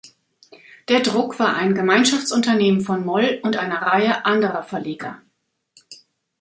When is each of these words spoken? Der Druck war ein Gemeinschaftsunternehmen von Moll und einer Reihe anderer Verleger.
Der 0.87 1.01
Druck 1.01 1.37
war 1.37 1.55
ein 1.55 1.75
Gemeinschaftsunternehmen 1.75 2.81
von 2.81 3.05
Moll 3.05 3.39
und 3.43 3.55
einer 3.55 3.83
Reihe 3.83 4.25
anderer 4.25 4.63
Verleger. 4.63 5.21